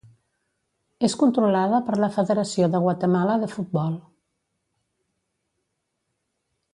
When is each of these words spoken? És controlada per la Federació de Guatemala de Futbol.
És 1.07 1.15
controlada 1.23 1.81
per 1.89 1.97
la 2.03 2.09
Federació 2.15 2.69
de 2.75 2.81
Guatemala 2.87 3.37
de 3.45 3.53
Futbol. 3.53 3.95